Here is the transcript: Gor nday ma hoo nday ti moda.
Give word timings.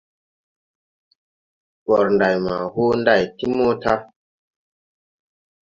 Gor 1.85 2.05
nday 2.15 2.35
ma 2.45 2.53
hoo 2.73 2.93
nday 3.01 3.23
ti 3.37 3.45
moda. 3.55 3.93